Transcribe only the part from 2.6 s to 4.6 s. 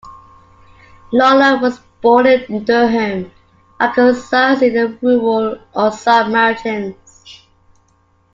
Durham, Arkansas